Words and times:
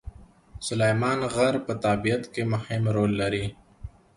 سلیمان 0.67 1.19
غر 1.33 1.55
په 1.65 1.73
طبیعت 1.85 2.23
کې 2.33 2.43
مهم 2.53 2.83
رول 2.95 3.11
لري. 3.21 3.45